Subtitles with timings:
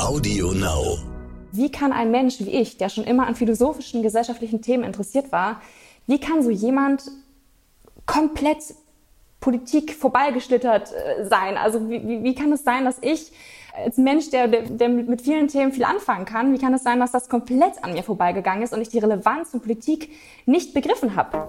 [0.00, 0.98] Audio Now.
[1.52, 5.60] Wie kann ein Mensch wie ich, der schon immer an philosophischen, gesellschaftlichen Themen interessiert war,
[6.06, 7.04] wie kann so jemand
[8.06, 8.58] komplett
[9.40, 11.56] Politik vorbeigeschlittert äh, sein?
[11.56, 13.32] Also wie, wie, kann es sein, dass ich
[13.72, 17.12] als Mensch, der, der mit vielen Themen viel anfangen kann, wie kann es sein, dass
[17.12, 20.10] das komplett an mir vorbeigegangen ist und ich die Relevanz von Politik
[20.46, 21.48] nicht begriffen habe?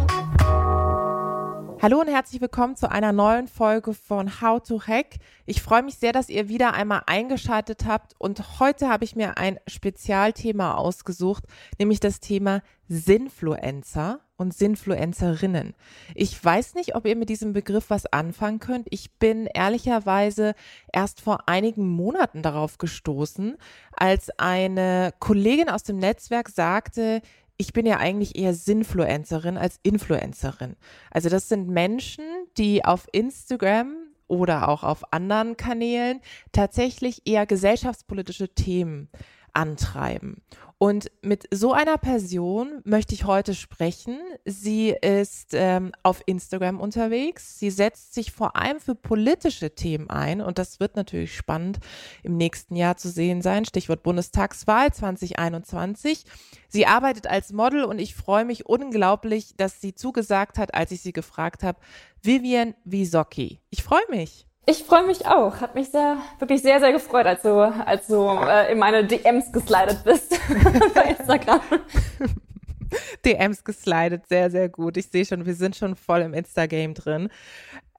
[1.81, 5.15] Hallo und herzlich willkommen zu einer neuen Folge von How to Hack.
[5.47, 9.39] Ich freue mich sehr, dass ihr wieder einmal eingeschaltet habt und heute habe ich mir
[9.39, 11.45] ein Spezialthema ausgesucht,
[11.79, 15.73] nämlich das Thema Sinfluencer und Sinfluencerinnen.
[16.13, 18.85] Ich weiß nicht, ob ihr mit diesem Begriff was anfangen könnt.
[18.91, 20.53] Ich bin ehrlicherweise
[20.93, 23.57] erst vor einigen Monaten darauf gestoßen,
[23.93, 27.23] als eine Kollegin aus dem Netzwerk sagte,
[27.61, 30.75] ich bin ja eigentlich eher Sinfluencerin als Influencerin.
[31.11, 32.25] Also das sind Menschen,
[32.57, 33.95] die auf Instagram
[34.27, 36.21] oder auch auf anderen Kanälen
[36.53, 39.09] tatsächlich eher gesellschaftspolitische Themen
[39.53, 40.41] antreiben.
[40.81, 44.17] Und mit so einer Person möchte ich heute sprechen.
[44.45, 47.59] Sie ist ähm, auf Instagram unterwegs.
[47.59, 50.41] Sie setzt sich vor allem für politische Themen ein.
[50.41, 51.77] Und das wird natürlich spannend
[52.23, 53.63] im nächsten Jahr zu sehen sein.
[53.63, 56.25] Stichwort Bundestagswahl 2021.
[56.67, 61.01] Sie arbeitet als Model und ich freue mich unglaublich, dass sie zugesagt hat, als ich
[61.01, 61.79] sie gefragt habe.
[62.23, 63.59] Vivian Wisocki.
[63.69, 64.47] Ich freue mich.
[64.65, 65.59] Ich freue mich auch.
[65.59, 69.51] Hat mich sehr, wirklich sehr, sehr gefreut, als du, als du äh, in meine DMs
[69.51, 70.39] geslidet bist
[70.93, 71.61] bei Instagram.
[73.25, 74.97] DMs geslidet, sehr, sehr gut.
[74.97, 77.29] Ich sehe schon, wir sind schon voll im Insta-Game drin.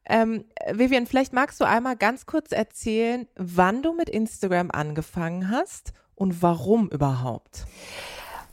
[0.04, 5.92] Ähm, Vivian, vielleicht magst du einmal ganz kurz erzählen, wann du mit Instagram angefangen hast
[6.14, 7.66] und warum überhaupt?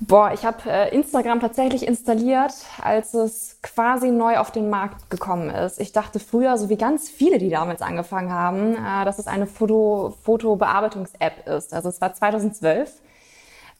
[0.02, 5.50] Boah, ich habe äh, Instagram tatsächlich installiert, als es quasi neu auf den Markt gekommen
[5.50, 5.80] ist.
[5.82, 9.46] Ich dachte früher, so wie ganz viele, die damals angefangen haben, äh, dass es eine
[9.46, 11.74] Foto Fotobearbeitungs-App ist.
[11.74, 12.94] Also es war 2012.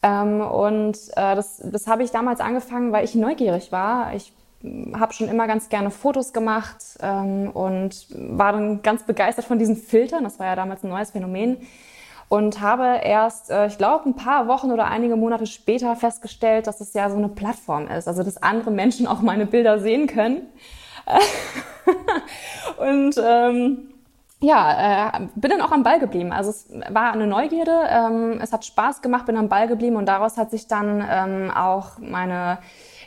[0.04, 4.14] Ähm, und äh, das, das habe ich damals angefangen, weil ich neugierig war.
[4.14, 4.34] Ich
[4.94, 9.78] habe schon immer ganz gerne Fotos gemacht ähm, und war dann ganz begeistert von diesen
[9.78, 10.26] Filtern.
[10.26, 11.58] Das war ja damals ein neues Phänomen
[12.30, 16.80] und habe erst, äh, ich glaube, ein paar Wochen oder einige Monate später festgestellt, dass
[16.80, 20.48] es ja so eine Plattform ist, also dass andere Menschen auch meine Bilder sehen können.
[22.78, 23.90] und ähm,
[24.42, 26.32] ja, äh, bin dann auch am Ball geblieben.
[26.32, 30.06] Also es war eine Neugierde, ähm, es hat Spaß gemacht, bin am Ball geblieben und
[30.06, 32.60] daraus hat sich dann ähm, auch meine,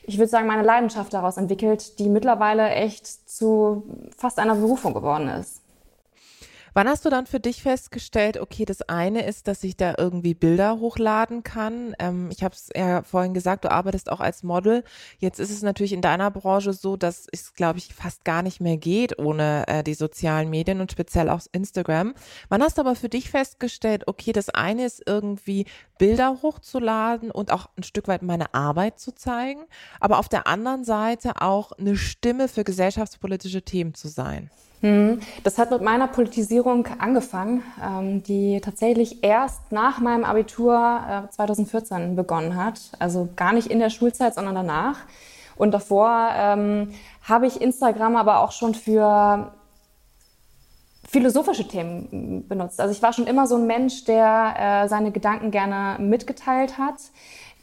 [0.03, 3.85] ich würde sagen, meine Leidenschaft daraus entwickelt, die mittlerweile echt zu
[4.19, 5.62] fast einer Berufung geworden ist.
[6.75, 10.33] Wann hast du dann für dich festgestellt, okay, das eine ist, dass ich da irgendwie
[10.33, 11.95] Bilder hochladen kann?
[11.99, 14.83] Ähm, ich habe es ja vorhin gesagt, du arbeitest auch als Model.
[15.19, 18.63] Jetzt ist es natürlich in deiner Branche so, dass es, glaube ich, fast gar nicht
[18.63, 22.15] mehr geht ohne äh, die sozialen Medien und speziell auch Instagram.
[22.49, 25.67] Wann hast du aber für dich festgestellt, okay, das eine ist irgendwie
[25.99, 29.67] Bilder hochzuladen und auch ein Stück weit meine Arbeit zu zeigen,
[30.01, 34.51] aber auf der anderen Seite auch eine Stimme für gesellschaftspolitische Themen zu sein?
[34.83, 42.13] Hm, das hat mit meiner Politisierung angefangen, ähm, die tatsächlich erst nach meinem Abitur 2014
[42.13, 42.81] äh, begonnen hat.
[42.99, 44.99] Also gar nicht in der Schulzeit, sondern danach.
[45.57, 46.93] Und davor ähm,
[47.23, 49.53] habe ich Instagram aber auch schon für
[51.09, 52.81] philosophische Themen benutzt.
[52.81, 54.55] Also ich war schon immer so ein Mensch, der
[54.85, 56.97] äh, seine Gedanken gerne mitgeteilt hat,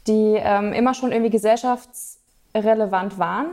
[0.06, 3.48] die ähm, immer schon irgendwie gesellschaftsrelevant waren.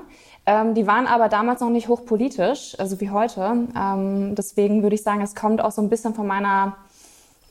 [0.50, 3.68] Ähm, die waren aber damals noch nicht hochpolitisch, also wie heute.
[3.78, 6.78] Ähm, deswegen würde ich sagen, es kommt auch so ein bisschen von meiner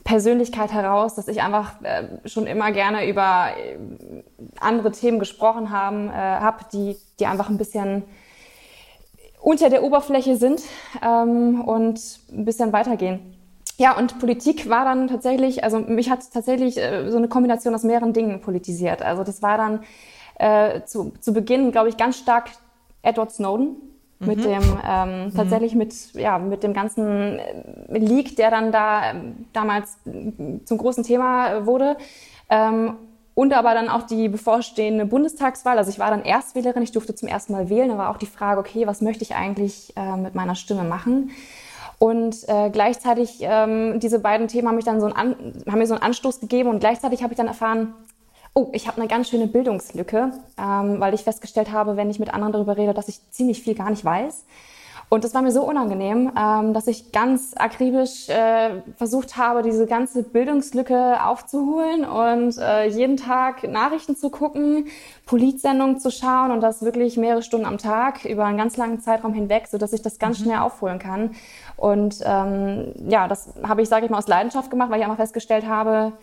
[0.03, 3.77] Persönlichkeit heraus, dass ich einfach äh, schon immer gerne über äh,
[4.59, 8.03] andere Themen gesprochen haben, äh, habe, die, die einfach ein bisschen
[9.41, 10.63] unter der Oberfläche sind
[11.05, 12.01] ähm, und
[12.31, 13.19] ein bisschen weitergehen.
[13.77, 17.83] Ja, und Politik war dann tatsächlich, also mich hat tatsächlich äh, so eine Kombination aus
[17.83, 19.03] mehreren Dingen politisiert.
[19.03, 19.83] Also das war dann
[20.39, 22.49] äh, zu, zu Beginn, glaube ich, ganz stark
[23.07, 23.77] Edward Snowden
[24.19, 24.43] mit mhm.
[24.43, 25.33] dem ähm, mhm.
[25.35, 29.97] tatsächlich mit ja mit dem ganzen äh, Leak, der dann da ähm, damals
[30.65, 31.97] zum großen Thema äh, wurde.
[32.49, 32.95] Ähm,
[33.35, 35.77] und aber dann auch die bevorstehende Bundestagswahl.
[35.77, 37.89] Also ich war dann Erstwählerin, ich durfte zum ersten Mal wählen.
[37.89, 41.29] Da war auch die Frage, okay, was möchte ich eigentlich äh, mit meiner Stimme machen?
[41.99, 45.93] Und äh, gleichzeitig, ähm, diese beiden Themen haben, mich dann so einen haben mir so
[45.93, 47.93] einen Anstoß gegeben und gleichzeitig habe ich dann erfahren,
[48.57, 52.33] oh, ich habe eine ganz schöne Bildungslücke, ähm, weil ich festgestellt habe, wenn ich mit
[52.33, 54.45] anderen darüber rede, dass ich ziemlich viel gar nicht weiß.
[55.09, 59.85] Und das war mir so unangenehm, ähm, dass ich ganz akribisch äh, versucht habe, diese
[59.85, 64.87] ganze Bildungslücke aufzuholen und äh, jeden Tag Nachrichten zu gucken,
[65.27, 69.33] Politsendungen zu schauen und das wirklich mehrere Stunden am Tag über einen ganz langen Zeitraum
[69.33, 70.45] hinweg, so dass ich das ganz mhm.
[70.45, 71.35] schnell aufholen kann.
[71.77, 75.17] Und ähm, ja, das habe ich, sage ich mal, aus Leidenschaft gemacht, weil ich einfach
[75.17, 76.13] festgestellt habe,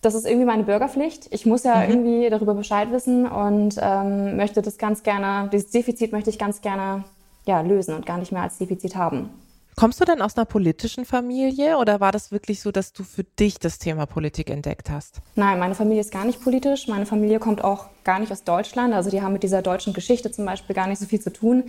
[0.00, 1.28] das ist irgendwie meine Bürgerpflicht.
[1.30, 1.90] Ich muss ja mhm.
[1.90, 6.60] irgendwie darüber Bescheid wissen und ähm, möchte das ganz gerne, dieses Defizit möchte ich ganz
[6.60, 7.04] gerne
[7.46, 9.30] ja, lösen und gar nicht mehr als Defizit haben.
[9.74, 13.22] Kommst du denn aus einer politischen Familie oder war das wirklich so, dass du für
[13.22, 15.20] dich das Thema Politik entdeckt hast?
[15.36, 16.88] Nein, meine Familie ist gar nicht politisch.
[16.88, 18.92] Meine Familie kommt auch gar nicht aus Deutschland.
[18.92, 21.64] Also die haben mit dieser deutschen Geschichte zum Beispiel gar nicht so viel zu tun.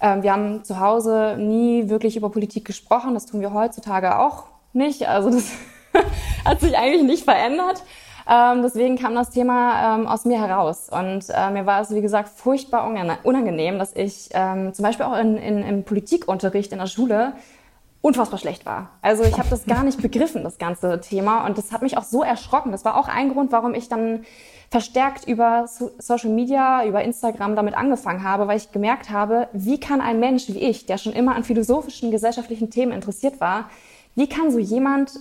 [0.00, 3.12] Ähm, wir haben zu Hause nie wirklich über Politik gesprochen.
[3.12, 5.06] Das tun wir heutzutage auch nicht.
[5.06, 5.44] Also das
[6.44, 7.82] hat sich eigentlich nicht verändert.
[8.28, 10.88] Ähm, deswegen kam das Thema ähm, aus mir heraus.
[10.88, 12.86] Und äh, mir war es, wie gesagt, furchtbar
[13.24, 17.34] unangenehm, dass ich ähm, zum Beispiel auch in, in, im Politikunterricht in der Schule
[18.00, 18.90] unfassbar schlecht war.
[19.00, 21.46] Also ich habe das gar nicht begriffen, das ganze Thema.
[21.46, 22.72] Und das hat mich auch so erschrocken.
[22.72, 24.24] Das war auch ein Grund, warum ich dann
[24.70, 25.66] verstärkt über
[25.98, 30.48] Social Media, über Instagram damit angefangen habe, weil ich gemerkt habe, wie kann ein Mensch
[30.48, 33.68] wie ich, der schon immer an philosophischen, gesellschaftlichen Themen interessiert war,
[34.14, 35.12] wie kann so jemand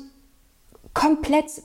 [0.94, 1.62] komplett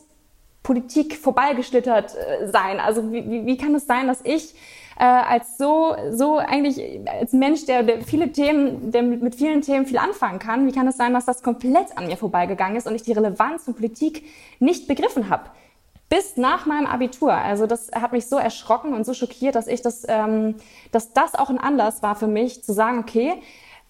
[0.62, 2.81] Politik vorbeigeschlittert äh, sein?
[2.81, 4.55] Also wie, wie, kann es sein, dass ich
[4.99, 9.61] äh, als so, so eigentlich als Mensch, der, der viele Themen, der mit, mit vielen
[9.62, 12.87] Themen viel anfangen kann, wie kann es sein, dass das komplett an mir vorbeigegangen ist
[12.87, 14.25] und ich die Relevanz von Politik
[14.58, 15.50] nicht begriffen habe?
[16.08, 17.32] Bis nach meinem Abitur.
[17.32, 20.55] Also das hat mich so erschrocken und so schockiert, dass ich das, ähm,
[20.93, 23.34] dass das auch ein Anlass war für mich zu sagen, okay,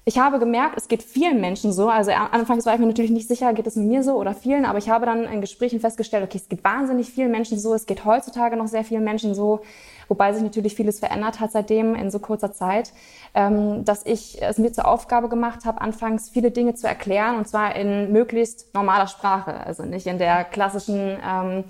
[0.09, 1.89] ich habe gemerkt, es geht vielen Menschen so.
[1.89, 4.79] Also anfangs war ich mir natürlich nicht sicher, geht es mir so oder vielen, aber
[4.79, 8.05] ich habe dann in Gesprächen festgestellt, okay, es geht wahnsinnig vielen Menschen so, es geht
[8.05, 9.63] heutzutage noch sehr vielen Menschen so,
[10.07, 12.93] wobei sich natürlich vieles verändert hat seitdem in so kurzer Zeit,
[13.35, 17.49] ähm, dass ich es mir zur Aufgabe gemacht habe, anfangs viele Dinge zu erklären und
[17.49, 21.65] zwar in möglichst normaler Sprache, also nicht in der klassischen ähm,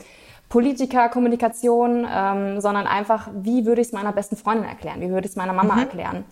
[0.48, 5.32] Politikerkommunikation, ähm, sondern einfach, wie würde ich es meiner besten Freundin erklären, wie würde ich
[5.32, 5.80] es meiner Mama mhm.
[5.80, 6.24] erklären.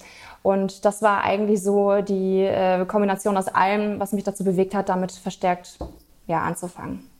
[0.43, 4.89] Und das war eigentlich so die äh, Kombination aus allem, was mich dazu bewegt hat,
[4.89, 5.79] damit verstärkt
[6.27, 7.11] ja, anzufangen.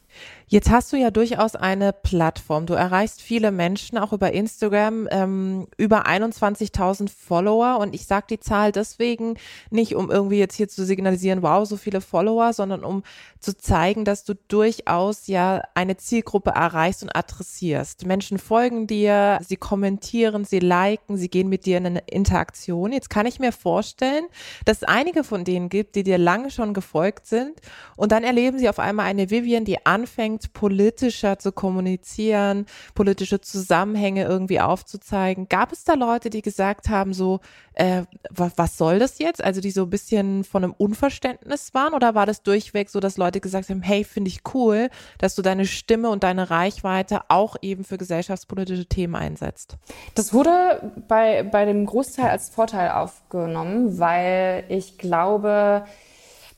[0.47, 2.67] Jetzt hast du ja durchaus eine Plattform.
[2.67, 7.79] Du erreichst viele Menschen, auch über Instagram, ähm, über 21.000 Follower.
[7.81, 9.37] Und ich sage die Zahl deswegen
[9.71, 13.03] nicht, um irgendwie jetzt hier zu signalisieren, wow, so viele Follower, sondern um
[13.41, 18.07] zu zeigen, dass du durchaus ja eine Zielgruppe erreichst und adressierst.
[18.07, 22.93] Menschen folgen dir, sie kommentieren, sie liken, sie gehen mit dir in eine Interaktion.
[22.93, 24.25] Jetzt kann ich mir vorstellen,
[24.65, 27.61] dass es einige von denen gibt, die dir lange schon gefolgt sind
[27.97, 33.41] und dann erleben sie auf einmal eine Vivian, die anfängt, anfängt, politischer zu kommunizieren, politische
[33.41, 35.49] Zusammenhänge irgendwie aufzuzeigen.
[35.49, 37.41] Gab es da Leute, die gesagt haben, so,
[37.75, 39.43] äh, was, soll das jetzt?
[39.43, 41.95] Also die so ein bisschen von einem Unverständnis waren?
[41.95, 44.89] Oder war das durchweg so, dass Leute gesagt haben, hey, finde ich cool,
[45.19, 49.77] dass du deine Stimme und deine Reichweite auch eben für gesellschaftspolitische Themen einsetzt?
[50.15, 55.85] Das wurde bei, bei dem Großteil als Vorteil aufgenommen, weil ich glaube,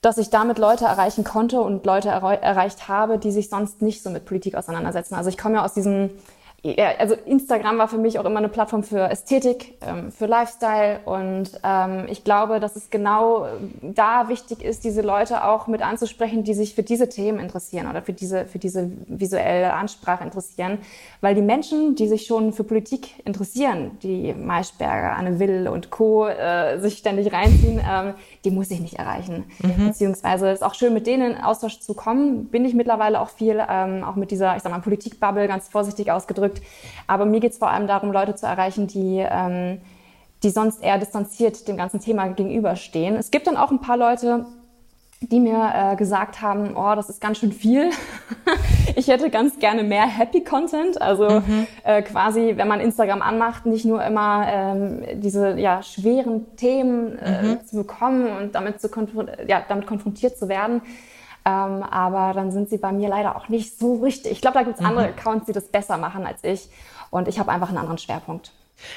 [0.07, 4.11] dass ich damit Leute erreichen konnte und Leute erreicht habe, die sich sonst nicht so
[4.11, 5.17] mit Politik auseinandersetzen.
[5.17, 6.11] Also ich komme ja aus diesem
[6.77, 11.01] ja, also Instagram war für mich auch immer eine Plattform für Ästhetik, ähm, für Lifestyle
[11.05, 13.47] und ähm, ich glaube, dass es genau
[13.83, 18.03] da wichtig ist, diese Leute auch mit anzusprechen, die sich für diese Themen interessieren oder
[18.03, 20.79] für diese, für diese visuelle Ansprache interessieren,
[21.21, 26.27] weil die Menschen, die sich schon für Politik interessieren, die Maischberger, Anne Will und Co.
[26.27, 29.45] Äh, sich ständig reinziehen, ähm, die muss ich nicht erreichen.
[29.63, 29.89] Mhm.
[29.89, 33.63] Beziehungsweise ist auch schön, mit denen in Austausch zu kommen, bin ich mittlerweile auch viel,
[33.69, 36.63] ähm, auch mit dieser, ich sag mal, Politikbubble ganz vorsichtig ausgedrückt, ausgedrückt.
[37.07, 39.81] Aber mir geht es vor allem darum, Leute zu erreichen, die, ähm,
[40.43, 43.17] die sonst eher distanziert dem ganzen Thema gegenüberstehen.
[43.17, 44.47] Es gibt dann auch ein paar Leute,
[45.21, 47.91] die mir äh, gesagt haben, oh, das ist ganz schön viel.
[48.97, 51.01] ich hätte ganz gerne mehr Happy Content.
[51.01, 51.67] Also mhm.
[51.85, 57.43] äh, quasi, wenn man Instagram anmacht, nicht nur immer ähm, diese ja, schweren Themen äh,
[57.43, 57.67] mhm.
[57.67, 58.89] zu bekommen und damit, zu
[59.47, 60.83] ja, damit konfrontiert zu werden,
[61.47, 64.33] ähm, aber dann sind sie bei mir leider auch nicht so richtig.
[64.33, 64.89] Ich glaube, da gibt es mhm.
[64.89, 66.69] andere Accounts, die das besser machen als ich.
[67.11, 68.53] Und ich habe einfach einen anderen Schwerpunkt.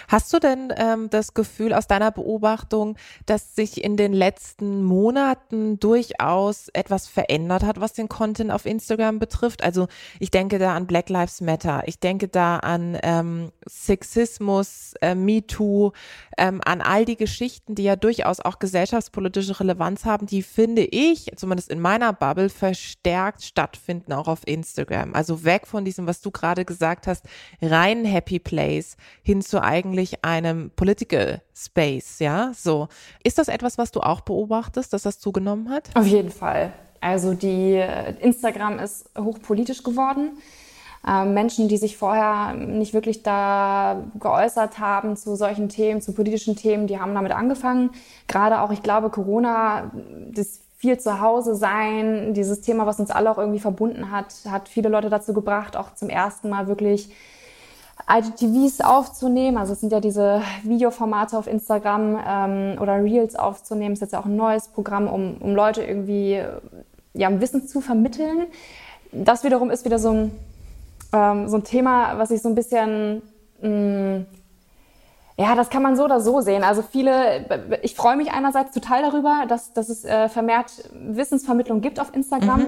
[0.07, 5.79] Hast du denn ähm, das Gefühl aus deiner Beobachtung, dass sich in den letzten Monaten
[5.79, 9.63] durchaus etwas verändert hat, was den Content auf Instagram betrifft?
[9.63, 9.87] Also
[10.19, 15.91] ich denke da an Black Lives Matter, ich denke da an ähm, Sexismus, äh, MeToo,
[16.37, 21.31] ähm, an all die Geschichten, die ja durchaus auch gesellschaftspolitische Relevanz haben, die finde ich,
[21.35, 25.13] zumindest in meiner Bubble, verstärkt stattfinden, auch auf Instagram.
[25.13, 27.25] Also weg von diesem, was du gerade gesagt hast,
[27.61, 32.51] rein Happy Place hin zu eigentlich einem Political Space, ja?
[32.55, 32.87] So.
[33.23, 35.89] Ist das etwas, was du auch beobachtest, dass das zugenommen hat?
[35.95, 36.73] Auf jeden Fall.
[37.01, 40.31] Also die äh, Instagram ist hochpolitisch geworden.
[41.07, 46.55] Ähm, Menschen, die sich vorher nicht wirklich da geäußert haben zu solchen Themen, zu politischen
[46.55, 47.91] Themen, die haben damit angefangen.
[48.27, 49.91] Gerade auch, ich glaube, Corona,
[50.31, 54.69] das viel zu Hause sein, dieses Thema, was uns alle auch irgendwie verbunden hat, hat
[54.69, 57.09] viele Leute dazu gebracht, auch zum ersten Mal wirklich
[58.07, 59.57] IGTVs aufzunehmen.
[59.57, 63.95] Also es sind ja diese Videoformate auf Instagram ähm, oder Reels aufzunehmen.
[63.95, 66.43] Das ist jetzt ja auch ein neues Programm, um, um Leute irgendwie
[67.13, 68.47] ja, Wissen zu vermitteln.
[69.11, 70.31] Das wiederum ist wieder so ein,
[71.13, 73.21] ähm, so ein Thema, was ich so ein bisschen
[73.61, 74.25] mh, mm,
[75.39, 76.63] ja, das kann man so oder so sehen.
[76.63, 82.01] Also viele, ich freue mich einerseits total darüber, dass, dass es äh, vermehrt Wissensvermittlung gibt
[82.01, 82.59] auf Instagram.
[82.59, 82.67] Mhm.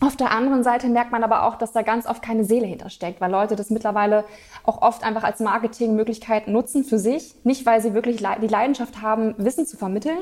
[0.00, 3.20] Auf der anderen Seite merkt man aber auch, dass da ganz oft keine Seele hintersteckt,
[3.20, 4.24] weil Leute das mittlerweile
[4.62, 7.34] auch oft einfach als Marketingmöglichkeit nutzen für sich.
[7.42, 10.20] Nicht, weil sie wirklich die Leidenschaft haben, Wissen zu vermitteln,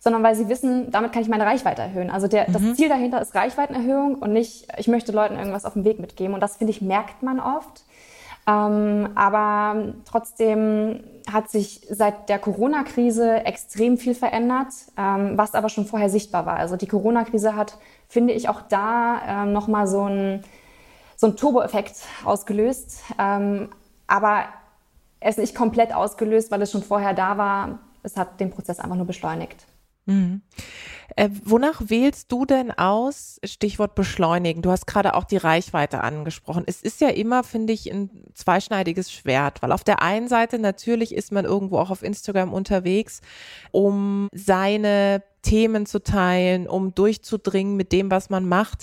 [0.00, 2.10] sondern weil sie wissen, damit kann ich meine Reichweite erhöhen.
[2.10, 2.52] Also der, mhm.
[2.54, 6.32] das Ziel dahinter ist Reichweitenerhöhung und nicht, ich möchte Leuten irgendwas auf den Weg mitgeben.
[6.32, 7.84] Und das, finde ich, merkt man oft.
[8.46, 11.00] Ähm, aber trotzdem
[11.30, 16.56] hat sich seit der Corona-Krise extrem viel verändert, ähm, was aber schon vorher sichtbar war.
[16.56, 20.44] Also die Corona-Krise hat, finde ich, auch da ähm, nochmal so ein
[21.16, 23.02] so Turbo-Effekt ausgelöst.
[23.18, 23.68] Ähm,
[24.06, 24.44] aber
[25.20, 27.78] er ist nicht komplett ausgelöst, weil es schon vorher da war.
[28.02, 29.66] Es hat den Prozess einfach nur beschleunigt.
[30.06, 30.42] Mhm.
[31.16, 33.38] Äh, wonach wählst du denn aus?
[33.44, 34.62] Stichwort beschleunigen.
[34.62, 36.64] Du hast gerade auch die Reichweite angesprochen.
[36.66, 41.14] Es ist ja immer, finde ich, ein zweischneidiges Schwert, weil auf der einen Seite natürlich
[41.14, 43.20] ist man irgendwo auch auf Instagram unterwegs,
[43.70, 48.82] um seine Themen zu teilen, um durchzudringen mit dem, was man macht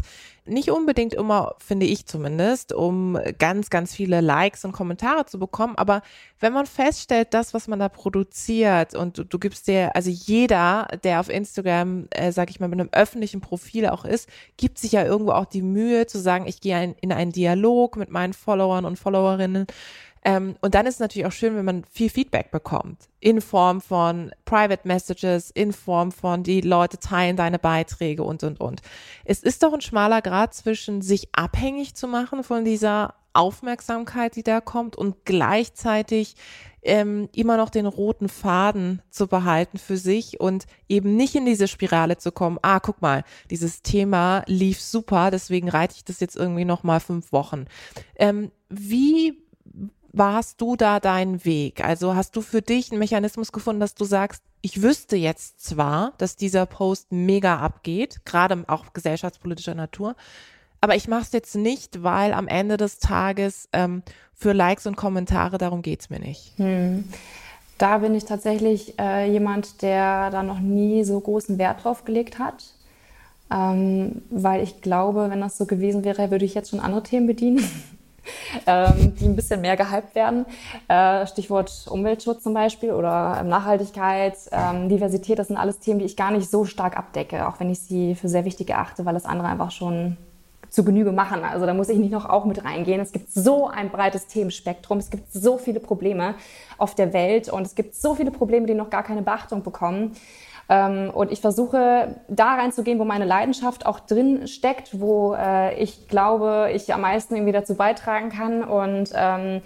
[0.49, 5.75] nicht unbedingt immer, finde ich zumindest, um ganz, ganz viele Likes und Kommentare zu bekommen.
[5.77, 6.01] Aber
[6.39, 10.87] wenn man feststellt, das, was man da produziert und du, du gibst dir, also jeder,
[11.03, 14.93] der auf Instagram, äh, sag ich mal, mit einem öffentlichen Profil auch ist, gibt sich
[14.93, 18.85] ja irgendwo auch die Mühe zu sagen, ich gehe in einen Dialog mit meinen Followern
[18.85, 19.67] und Followerinnen
[20.23, 23.09] ähm, und dann ist es natürlich auch schön, wenn man viel Feedback bekommt.
[23.19, 28.59] In Form von Private Messages, in Form von die Leute teilen deine Beiträge und, und,
[28.59, 28.81] und.
[29.23, 34.43] Es ist doch ein schmaler Grad zwischen sich abhängig zu machen von dieser Aufmerksamkeit, die
[34.43, 36.35] da kommt und gleichzeitig
[36.81, 41.67] ähm, immer noch den roten Faden zu behalten für sich und eben nicht in diese
[41.67, 42.57] Spirale zu kommen.
[42.61, 46.99] Ah, guck mal, dieses Thema lief super, deswegen reite ich das jetzt irgendwie noch mal
[46.99, 47.65] fünf Wochen.
[48.15, 49.37] Ähm, wie
[50.11, 51.83] warst du da deinen Weg?
[51.83, 56.13] Also hast du für dich einen Mechanismus gefunden, dass du sagst, ich wüsste jetzt zwar,
[56.17, 60.15] dass dieser Post mega abgeht, gerade auch gesellschaftspolitischer Natur,
[60.81, 64.95] aber ich mache es jetzt nicht, weil am Ende des Tages ähm, für Likes und
[64.95, 66.53] Kommentare, darum geht's mir nicht.
[66.57, 67.03] Hm.
[67.77, 72.39] Da bin ich tatsächlich äh, jemand, der da noch nie so großen Wert drauf gelegt
[72.39, 72.73] hat.
[73.51, 77.27] Ähm, weil ich glaube, wenn das so gewesen wäre, würde ich jetzt schon andere Themen
[77.27, 77.63] bedienen.
[78.67, 80.45] ähm, die ein bisschen mehr gehypt werden.
[80.87, 86.05] Äh, Stichwort Umweltschutz zum Beispiel oder ähm, Nachhaltigkeit, ähm, Diversität, das sind alles Themen, die
[86.05, 89.13] ich gar nicht so stark abdecke, auch wenn ich sie für sehr wichtig erachte, weil
[89.13, 90.17] das andere einfach schon
[90.69, 91.43] zu Genüge machen.
[91.43, 93.01] Also da muss ich nicht noch auch mit reingehen.
[93.01, 96.35] Es gibt so ein breites Themenspektrum, es gibt so viele Probleme
[96.77, 100.15] auf der Welt und es gibt so viele Probleme, die noch gar keine Beachtung bekommen.
[100.69, 106.07] Ähm, und ich versuche da reinzugehen, wo meine Leidenschaft auch drin steckt, wo äh, ich
[106.07, 109.61] glaube, ich am meisten irgendwie dazu beitragen kann und ähm,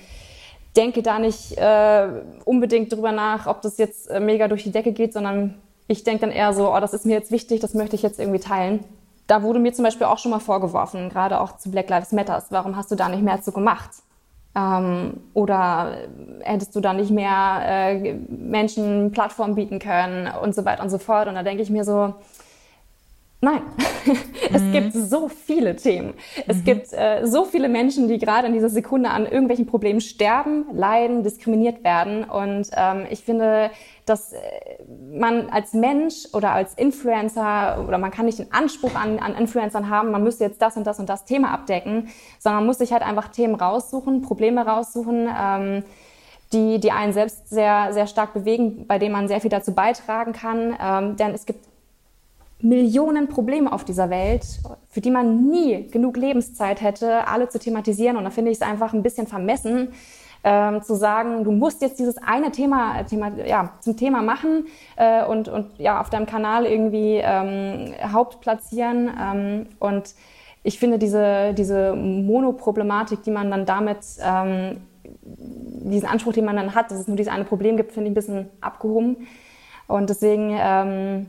[0.78, 2.08] denke da nicht äh,
[2.46, 5.56] unbedingt drüber nach, ob das jetzt äh, mega durch die Decke geht, sondern
[5.88, 8.20] ich denke dann eher so, oh, das ist mir jetzt wichtig, das möchte ich jetzt
[8.20, 8.86] irgendwie teilen.
[9.28, 12.46] Da wurde mir zum Beispiel auch schon mal vorgeworfen, gerade auch zu Black Lives Matters,
[12.50, 13.90] warum hast du da nicht mehr zu gemacht?
[14.56, 15.98] Ähm, oder
[16.42, 21.00] hättest du da nicht mehr äh, Menschen Plattform bieten können und so weiter und so
[21.00, 21.28] fort.
[21.28, 22.14] Und da denke ich mir so,
[23.44, 23.62] Nein,
[24.54, 24.72] es mhm.
[24.72, 26.14] gibt so viele Themen.
[26.48, 26.64] Es mhm.
[26.64, 31.24] gibt äh, so viele Menschen, die gerade in dieser Sekunde an irgendwelchen Problemen sterben, leiden,
[31.24, 32.24] diskriminiert werden.
[32.24, 33.70] Und ähm, ich finde,
[34.06, 34.40] dass äh,
[35.12, 39.90] man als Mensch oder als Influencer oder man kann nicht den Anspruch an, an Influencern
[39.90, 42.08] haben, man müsste jetzt das und das und das Thema abdecken,
[42.40, 45.28] sondern man muss sich halt einfach Themen raussuchen, Probleme raussuchen.
[45.38, 45.84] Ähm,
[46.54, 50.32] die, die einen selbst sehr, sehr stark bewegen, bei denen man sehr viel dazu beitragen
[50.32, 50.78] kann.
[50.80, 51.73] Ähm, denn es gibt
[52.64, 54.46] Millionen Probleme auf dieser Welt,
[54.88, 58.16] für die man nie genug Lebenszeit hätte, alle zu thematisieren.
[58.16, 59.90] Und da finde ich es einfach ein bisschen vermessen,
[60.46, 65.26] ähm, zu sagen, du musst jetzt dieses eine Thema, Thema ja, zum Thema machen äh,
[65.26, 69.12] und, und ja, auf deinem Kanal irgendwie ähm, hauptplatzieren.
[69.22, 70.16] Ähm, und
[70.64, 74.82] ich finde diese, diese Monoproblematik, die man dann damit, ähm,
[75.22, 78.12] diesen Anspruch, den man dann hat, dass es nur dieses eine Problem gibt, finde ich
[78.12, 79.28] ein bisschen abgehoben.
[79.88, 81.28] Und deswegen ähm,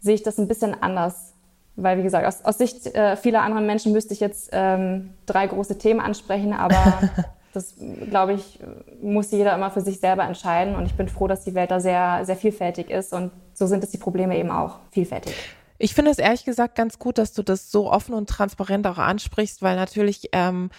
[0.00, 1.32] sehe ich das ein bisschen anders.
[1.76, 5.46] Weil, wie gesagt, aus, aus Sicht äh, vieler anderer Menschen müsste ich jetzt ähm, drei
[5.46, 7.10] große Themen ansprechen, aber
[7.52, 7.74] das,
[8.08, 8.58] glaube ich,
[9.02, 10.74] muss jeder immer für sich selber entscheiden.
[10.74, 13.12] Und ich bin froh, dass die Welt da sehr, sehr vielfältig ist.
[13.12, 15.34] Und so sind es die Probleme eben auch vielfältig.
[15.78, 18.98] Ich finde es ehrlich gesagt ganz gut, dass du das so offen und transparent auch
[18.98, 20.70] ansprichst, weil natürlich ähm,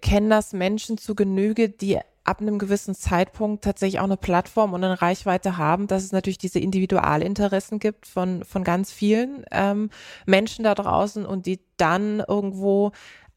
[0.00, 4.84] kennen das Menschen zu Genüge, die ab einem gewissen Zeitpunkt tatsächlich auch eine Plattform und
[4.84, 9.90] eine Reichweite haben, dass es natürlich diese Individualinteressen gibt von, von ganz vielen ähm,
[10.26, 12.92] Menschen da draußen und die dann irgendwo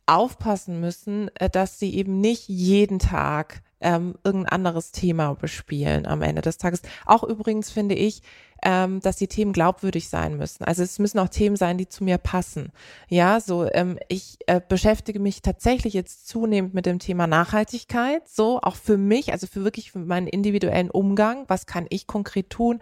[0.06, 6.22] aufpassen müssen, äh, dass sie eben nicht jeden Tag ähm, irgendein anderes Thema bespielen am
[6.22, 6.82] Ende des Tages.
[7.06, 8.22] Auch übrigens finde ich,
[8.64, 10.64] ähm, dass die Themen glaubwürdig sein müssen.
[10.64, 12.72] Also es müssen auch Themen sein, die zu mir passen.
[13.10, 18.60] Ja, so ähm, ich äh, beschäftige mich tatsächlich jetzt zunehmend mit dem Thema Nachhaltigkeit, so
[18.62, 21.44] auch für mich, also für wirklich für meinen individuellen Umgang.
[21.48, 22.80] Was kann ich konkret tun?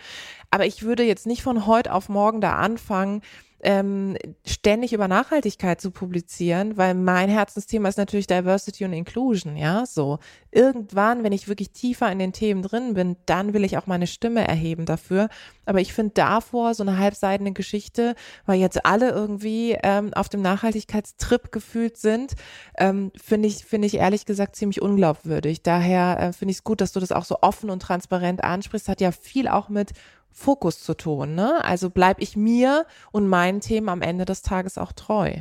[0.52, 3.22] Aber ich würde jetzt nicht von heute auf morgen da anfangen,
[3.64, 9.86] ähm, ständig über Nachhaltigkeit zu publizieren, weil mein Herzensthema ist natürlich Diversity und Inclusion, ja,
[9.86, 10.20] so.
[10.52, 14.08] Irgendwann, wenn ich wirklich tiefer in den Themen drin bin, dann will ich auch meine
[14.08, 15.30] Stimme erheben dafür.
[15.66, 18.16] Aber ich finde davor so eine halbseitene Geschichte,
[18.46, 22.34] weil jetzt alle irgendwie ähm, auf dem Nachhaltigkeitstrip gefühlt sind,
[22.78, 25.64] ähm, finde ich, finde ich ehrlich gesagt ziemlich unglaubwürdig.
[25.64, 28.90] Daher äh, finde ich es gut, dass du das auch so offen und transparent ansprichst.
[28.90, 29.92] Hat ja viel auch mit
[30.32, 31.36] Fokus zu tun.
[31.36, 31.64] Ne?
[31.64, 35.34] Also bleibe ich mir und meinen Themen am Ende des Tages auch treu.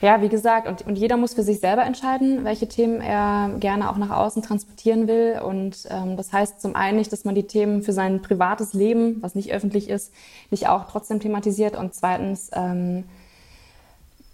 [0.00, 3.90] Ja, wie gesagt, und, und jeder muss für sich selber entscheiden, welche Themen er gerne
[3.90, 5.40] auch nach außen transportieren will.
[5.44, 9.22] Und ähm, das heißt zum einen nicht, dass man die Themen für sein privates Leben,
[9.22, 10.12] was nicht öffentlich ist,
[10.50, 11.76] nicht auch trotzdem thematisiert.
[11.76, 13.04] Und zweitens ähm,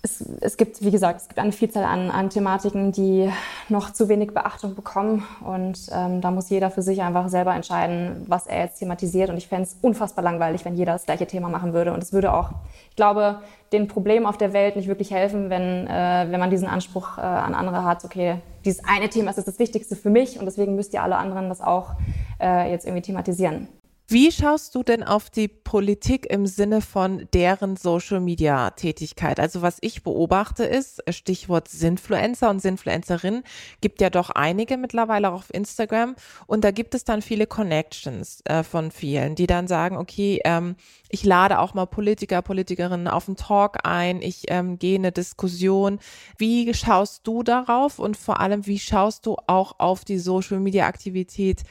[0.05, 3.31] es, es gibt, wie gesagt, es gibt eine Vielzahl an, an Thematiken, die
[3.69, 5.25] noch zu wenig Beachtung bekommen.
[5.45, 9.31] Und ähm, da muss jeder für sich einfach selber entscheiden, was er jetzt thematisiert.
[9.31, 11.93] Und ich fände es unfassbar langweilig, wenn jeder das gleiche Thema machen würde.
[11.93, 12.51] Und es würde auch,
[12.91, 13.39] ich glaube,
[13.73, 17.21] den Problemen auf der Welt nicht wirklich helfen, wenn, äh, wenn man diesen Anspruch äh,
[17.21, 20.93] an andere hat, okay, dieses eine Thema ist das Wichtigste für mich und deswegen müsst
[20.95, 21.93] ihr alle anderen das auch
[22.41, 23.69] äh, jetzt irgendwie thematisieren.
[24.09, 29.41] Wie schaust du denn auf die Politik im Sinne von deren Social-Media-Tätigkeit?
[29.41, 33.43] Also was ich beobachte ist, Stichwort Sinfluencer und Sinfluencerinnen,
[33.81, 36.15] gibt ja doch einige mittlerweile auch auf Instagram
[36.47, 40.77] und da gibt es dann viele Connections äh, von vielen, die dann sagen, okay, ähm,
[41.09, 46.01] ich lade auch mal Politiker, Politikerinnen auf einen Talk ein, ich ähm, gehe eine Diskussion.
[46.37, 51.63] Wie schaust du darauf und vor allem, wie schaust du auch auf die Social-Media-Aktivität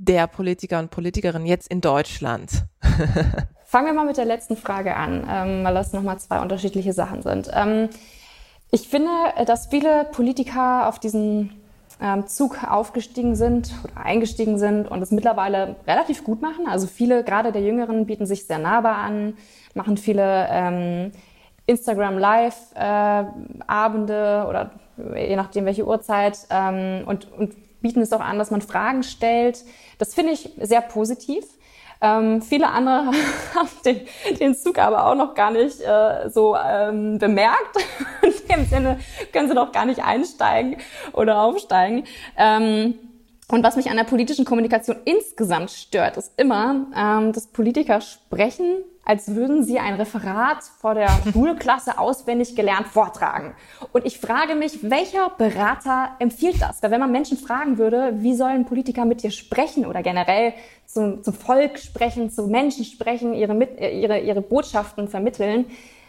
[0.00, 2.64] der Politiker und Politikerinnen jetzt in Deutschland?
[3.66, 7.22] Fangen wir mal mit der letzten Frage an, ähm, weil das nochmal zwei unterschiedliche Sachen
[7.22, 7.50] sind.
[7.52, 7.88] Ähm,
[8.72, 9.10] ich finde,
[9.46, 11.52] dass viele Politiker auf diesen
[12.00, 16.66] ähm, Zug aufgestiegen sind oder eingestiegen sind und es mittlerweile relativ gut machen.
[16.66, 19.34] Also viele, gerade der Jüngeren, bieten sich sehr nahbar an,
[19.74, 21.12] machen viele ähm,
[21.66, 23.24] Instagram Live äh,
[23.66, 24.70] Abende oder
[25.14, 29.64] je nachdem welche Uhrzeit ähm, und, und bieten es auch an, dass man Fragen stellt.
[29.98, 31.44] Das finde ich sehr positiv.
[32.02, 33.12] Ähm, viele andere
[33.54, 34.00] haben den,
[34.38, 37.76] den Zug aber auch noch gar nicht äh, so ähm, bemerkt.
[38.22, 39.00] In dem Sinne
[39.32, 40.78] können sie doch gar nicht einsteigen
[41.12, 42.04] oder aufsteigen.
[42.36, 42.94] Ähm,
[43.48, 48.84] und was mich an der politischen Kommunikation insgesamt stört, ist immer, ähm, dass Politiker sprechen
[49.10, 53.56] als würden sie ein Referat vor der Schulklasse auswendig gelernt vortragen.
[53.90, 56.80] Und ich frage mich, welcher Berater empfiehlt das?
[56.80, 60.54] Weil wenn man Menschen fragen würde, wie sollen Politiker mit dir sprechen oder generell
[60.86, 65.64] zum, zum Volk sprechen, zu Menschen sprechen, ihre, ihre, ihre Botschaften vermitteln,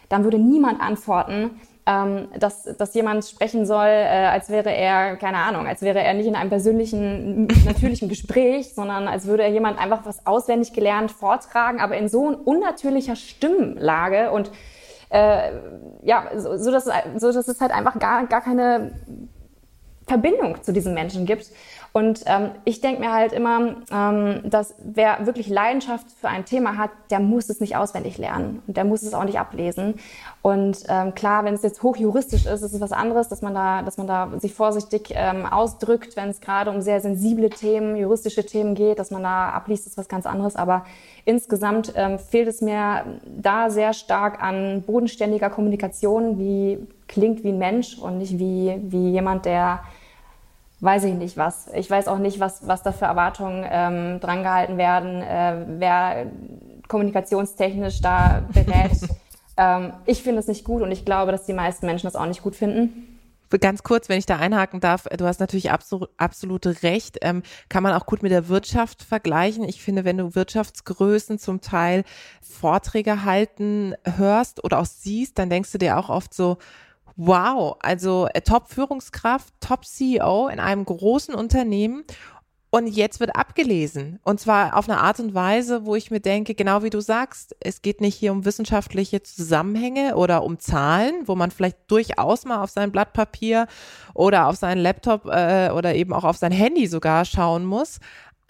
[0.07, 5.37] dann würde niemand antworten, ähm, dass, dass jemand sprechen soll, äh, als wäre er, keine
[5.37, 9.79] Ahnung, als wäre er nicht in einem persönlichen, natürlichen Gespräch, sondern als würde er jemand
[9.79, 14.51] einfach was auswendig gelernt vortragen, aber in so unnatürlicher Stimmlage und
[15.09, 15.51] äh,
[16.03, 16.85] ja, so, so, dass,
[17.17, 18.91] so dass es halt einfach gar, gar keine
[20.07, 21.47] Verbindung zu diesen Menschen gibt.
[21.93, 26.77] Und ähm, ich denke mir halt immer, ähm, dass wer wirklich Leidenschaft für ein Thema
[26.77, 29.95] hat, der muss es nicht auswendig lernen und der muss es auch nicht ablesen.
[30.41, 33.81] Und ähm, klar, wenn es jetzt hochjuristisch ist, ist es was anderes, dass man da,
[33.81, 38.45] dass man da sich vorsichtig ähm, ausdrückt, wenn es gerade um sehr sensible Themen, juristische
[38.45, 40.55] Themen geht, dass man da abliest, ist was ganz anderes.
[40.55, 40.85] Aber
[41.25, 47.57] insgesamt ähm, fehlt es mir da sehr stark an bodenständiger Kommunikation, wie klingt wie ein
[47.57, 49.81] Mensch und nicht wie, wie jemand, der
[50.81, 51.69] weiß ich nicht was.
[51.73, 56.25] Ich weiß auch nicht, was, was da für Erwartungen ähm, drangehalten werden, äh, wer
[56.87, 58.97] kommunikationstechnisch da berät.
[59.57, 62.25] ähm, ich finde es nicht gut und ich glaube, dass die meisten Menschen das auch
[62.25, 63.07] nicht gut finden.
[63.59, 67.83] Ganz kurz, wenn ich da einhaken darf, du hast natürlich absolut, absolute Recht, ähm, kann
[67.83, 69.65] man auch gut mit der Wirtschaft vergleichen.
[69.65, 72.05] Ich finde, wenn du Wirtschaftsgrößen zum Teil
[72.41, 76.59] Vorträge halten hörst oder auch siehst, dann denkst du dir auch oft so,
[77.15, 82.03] Wow, also äh, Top-Führungskraft, Top-CEO in einem großen Unternehmen
[82.73, 84.19] und jetzt wird abgelesen.
[84.23, 87.53] Und zwar auf eine Art und Weise, wo ich mir denke, genau wie du sagst,
[87.59, 92.63] es geht nicht hier um wissenschaftliche Zusammenhänge oder um Zahlen, wo man vielleicht durchaus mal
[92.63, 93.67] auf sein Blatt Papier
[94.13, 97.99] oder auf seinen Laptop äh, oder eben auch auf sein Handy sogar schauen muss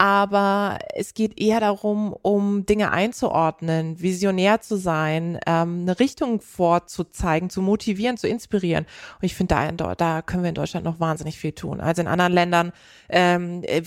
[0.02, 7.50] aber es geht eher darum, um Dinge einzuordnen, visionär zu sein, ähm, eine Richtung vorzuzeigen,
[7.50, 8.84] zu motivieren, zu inspirieren.
[8.84, 11.80] Und ich finde, da, da können wir in Deutschland noch wahnsinnig viel tun.
[11.80, 12.72] Also in anderen Ländern,
[13.10, 13.82] ähm, äh,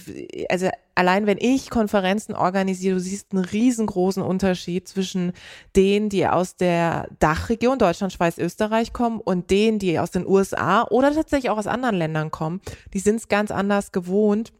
[0.47, 5.33] also allein wenn ich Konferenzen organisiere, du siehst einen riesengroßen Unterschied zwischen
[5.75, 10.83] denen, die aus der Dachregion Deutschland, Schweiz, Österreich kommen und denen, die aus den USA
[10.83, 12.61] oder tatsächlich auch aus anderen Ländern kommen.
[12.93, 14.53] Die sind es ganz anders gewohnt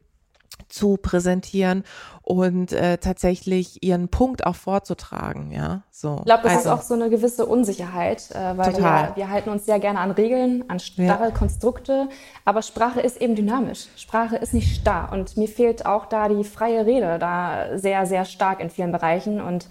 [0.68, 1.84] zu präsentieren
[2.22, 5.84] und äh, tatsächlich ihren Punkt auch vorzutragen, ja.
[5.92, 6.18] So.
[6.20, 9.50] Ich glaube, das also, ist auch so eine gewisse Unsicherheit, äh, weil wir, wir, halten
[9.50, 11.32] uns sehr gerne an Regeln, an starre ja.
[11.32, 12.10] Konstrukte,
[12.44, 13.88] aber Sprache ist eben dynamisch.
[13.96, 18.26] Sprache ist nicht starr und mir fehlt auch da die freie Rede da sehr, sehr
[18.26, 19.68] stark in vielen Bereichen und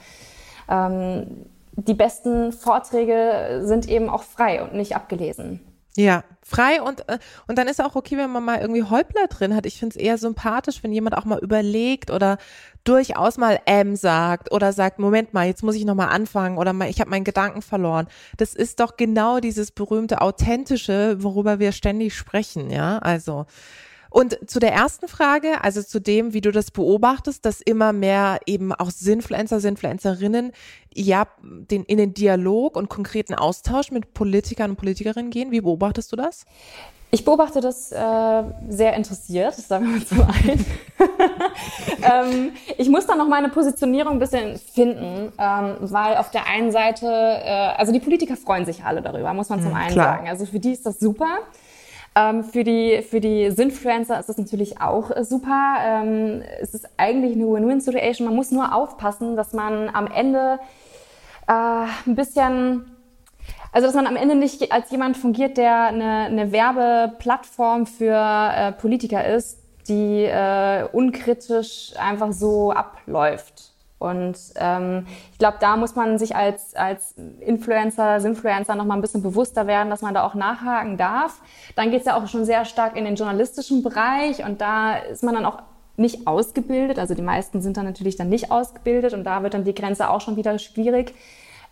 [0.68, 5.60] ähm, die besten Vorträge sind eben auch frei und nicht abgelesen.
[5.96, 9.54] Ja, frei und, äh, und dann ist auch okay, wenn man mal irgendwie Häuptler drin
[9.54, 9.64] hat.
[9.64, 12.38] Ich finde es eher sympathisch, wenn jemand auch mal überlegt oder
[12.82, 16.90] durchaus mal M sagt oder sagt, Moment mal, jetzt muss ich nochmal anfangen oder mal,
[16.90, 18.08] ich habe meinen Gedanken verloren.
[18.36, 22.98] Das ist doch genau dieses berühmte Authentische, worüber wir ständig sprechen, ja.
[22.98, 23.46] Also
[24.14, 28.38] und zu der ersten Frage, also zu dem, wie du das beobachtest, dass immer mehr
[28.46, 30.52] eben auch Sinfluencer, Sinfluencerinnen
[30.94, 35.50] ja den, in den Dialog und konkreten Austausch mit Politikern und Politikerinnen gehen.
[35.50, 36.46] Wie beobachtest du das?
[37.10, 40.66] Ich beobachte das äh, sehr interessiert, sagen wir mal zum einen.
[42.38, 46.70] ähm, ich muss da noch meine Positionierung ein bisschen finden, ähm, weil auf der einen
[46.70, 50.18] Seite, äh, also die Politiker freuen sich alle darüber, muss man zum mhm, einen klar.
[50.18, 50.28] sagen.
[50.28, 51.38] Also für die ist das super.
[52.16, 55.76] Ähm, für die, für die Sinfluencer ist das natürlich auch äh, super.
[55.80, 58.26] Ähm, es ist eigentlich eine Win-Win-Situation.
[58.26, 60.60] Man muss nur aufpassen, dass man am Ende
[61.48, 62.94] äh, ein bisschen
[63.74, 68.70] also, dass man am Ende nicht als jemand fungiert, der eine, eine Werbeplattform für äh,
[68.70, 73.73] Politiker ist, die äh, unkritisch einfach so abläuft.
[74.04, 79.00] Und ähm, ich glaube, da muss man sich als, als Influencer, Influencer noch mal ein
[79.00, 81.40] bisschen bewusster werden, dass man da auch nachhaken darf.
[81.74, 85.22] Dann geht es ja auch schon sehr stark in den journalistischen Bereich und da ist
[85.22, 85.62] man dann auch
[85.96, 86.98] nicht ausgebildet.
[86.98, 90.10] Also die meisten sind dann natürlich dann nicht ausgebildet und da wird dann die Grenze
[90.10, 91.14] auch schon wieder schwierig.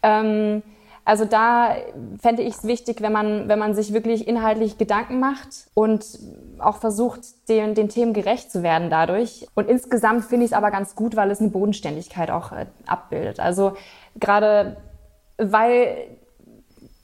[0.03, 0.63] Ähm,
[1.05, 1.77] also da
[2.21, 6.05] fände ich es wichtig, wenn man, wenn man sich wirklich inhaltlich Gedanken macht und
[6.63, 9.47] auch versucht, den, den Themen gerecht zu werden dadurch.
[9.55, 13.41] Und insgesamt finde ich es aber ganz gut, weil es eine Bodenständigkeit auch äh, abbildet.
[13.41, 13.75] Also
[14.17, 14.77] gerade
[15.39, 16.09] weil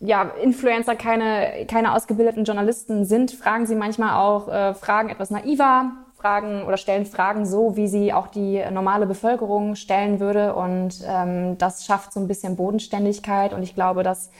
[0.00, 5.90] ja, Influencer keine, keine ausgebildeten Journalisten sind, fragen sie manchmal auch äh, Fragen etwas naiver,
[6.14, 10.54] Fragen oder stellen Fragen so, wie sie auch die normale Bevölkerung stellen würde.
[10.54, 13.52] Und ähm, das schafft so ein bisschen Bodenständigkeit.
[13.52, 14.30] Und ich glaube, das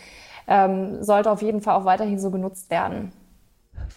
[0.49, 3.13] ähm, sollte auf jeden Fall auch weiterhin so genutzt werden.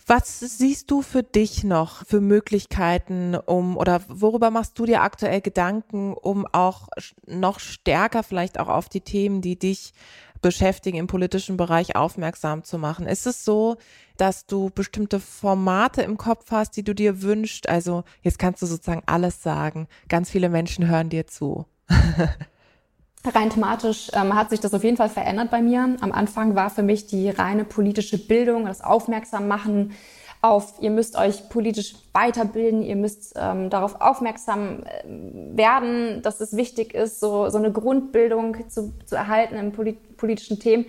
[0.08, 5.42] Was siehst du für dich noch für Möglichkeiten, um oder worüber machst du dir aktuell
[5.42, 6.88] Gedanken, um auch
[7.26, 9.94] noch stärker vielleicht auch auf die Themen, die dich
[10.42, 13.08] beschäftigen, im politischen Bereich aufmerksam zu machen?
[13.08, 13.78] Ist es so,
[14.18, 17.70] dass du bestimmte Formate im Kopf hast, die du dir wünschst?
[17.70, 19.88] Also jetzt kannst du sozusagen alles sagen.
[20.10, 21.66] Ganz viele Menschen hören dir zu.
[23.24, 25.96] Rein thematisch ähm, hat sich das auf jeden Fall verändert bei mir.
[26.02, 29.92] Am Anfang war für mich die reine politische Bildung, das Aufmerksammachen
[30.42, 35.04] auf, ihr müsst euch politisch weiterbilden, ihr müsst ähm, darauf aufmerksam äh,
[35.56, 40.60] werden, dass es wichtig ist, so, so eine Grundbildung zu, zu erhalten in polit politischen
[40.60, 40.86] Themen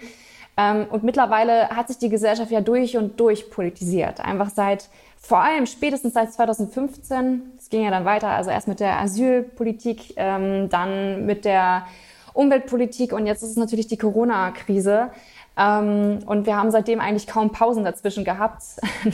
[0.56, 4.20] Ähm, und mittlerweile hat sich die Gesellschaft ja durch und durch politisiert.
[4.20, 8.80] Einfach seit, vor allem spätestens seit 2015, es ging ja dann weiter, also erst mit
[8.80, 11.86] der Asylpolitik, ähm, dann mit der
[12.34, 15.10] Umweltpolitik und jetzt ist es natürlich die Corona-Krise.
[15.56, 18.62] Ähm, und wir haben seitdem eigentlich kaum Pausen dazwischen gehabt.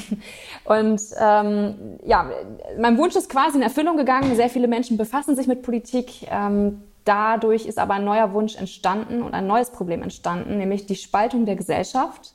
[0.64, 2.30] und ähm, ja,
[2.78, 4.36] mein Wunsch ist quasi in Erfüllung gegangen.
[4.36, 6.26] Sehr viele Menschen befassen sich mit Politik.
[6.30, 10.96] Ähm, dadurch ist aber ein neuer Wunsch entstanden und ein neues Problem entstanden, nämlich die
[10.96, 12.34] Spaltung der Gesellschaft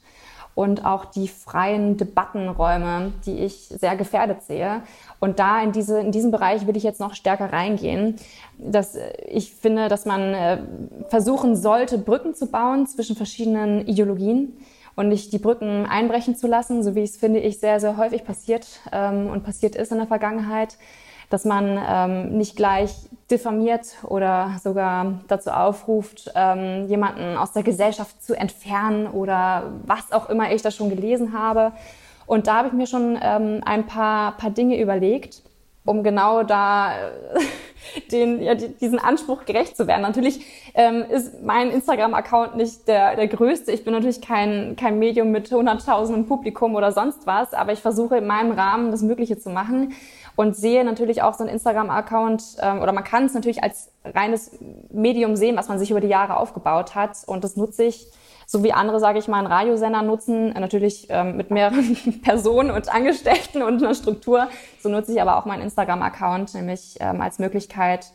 [0.56, 4.82] und auch die freien Debattenräume, die ich sehr gefährdet sehe.
[5.23, 8.17] Und da in, diese, in diesen Bereich will ich jetzt noch stärker reingehen.
[8.57, 10.57] Dass ich finde, dass man äh,
[11.07, 14.57] versuchen sollte, Brücken zu bauen zwischen verschiedenen Ideologien
[14.97, 18.25] und nicht die Brücken einbrechen zu lassen, so wie es, finde ich, sehr, sehr häufig
[18.25, 20.77] passiert ähm, und passiert ist in der Vergangenheit
[21.29, 22.93] dass man ähm, nicht gleich
[23.31, 30.29] diffamiert oder sogar dazu aufruft, ähm, jemanden aus der Gesellschaft zu entfernen oder was auch
[30.29, 31.71] immer ich da schon gelesen habe.
[32.25, 35.41] Und da habe ich mir schon ähm, ein paar, paar Dinge überlegt,
[35.86, 36.93] um genau da
[38.12, 40.01] den, ja, diesen Anspruch gerecht zu werden.
[40.01, 43.71] Natürlich ähm, ist mein Instagram-Account nicht der, der größte.
[43.71, 48.17] Ich bin natürlich kein, kein Medium mit hunderttausendem Publikum oder sonst was, aber ich versuche
[48.17, 49.93] in meinem Rahmen das Mögliche zu machen
[50.36, 54.51] und sehe natürlich auch so einen Instagram-Account ähm, oder man kann es natürlich als reines
[54.91, 58.07] Medium sehen, was man sich über die Jahre aufgebaut hat und das nutze ich
[58.45, 62.71] so wie andere, sage ich mal, einen Radiosender nutzen, äh, natürlich ähm, mit mehreren Personen
[62.71, 64.47] und Angestellten und einer Struktur.
[64.82, 68.08] So nutze ich aber auch meinen Instagram-Account, nämlich ähm, als Möglichkeit,